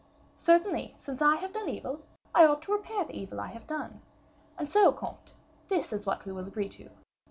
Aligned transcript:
"Certainly; 0.37 0.95
since 0.97 1.21
I 1.21 1.35
have 1.35 1.53
done 1.53 1.69
evil, 1.69 2.01
I 2.33 2.43
ought 2.47 2.63
to 2.63 2.71
repair 2.73 3.03
the 3.03 3.15
evil 3.15 3.39
I 3.39 3.49
have 3.49 3.67
done. 3.67 4.01
And 4.57 4.67
so, 4.67 4.91
comte, 4.91 5.35
this 5.67 5.93
is 5.93 6.07
what 6.07 6.25
we 6.25 6.31
will 6.31 6.47
agree 6.47 6.69
to. 6.69 6.89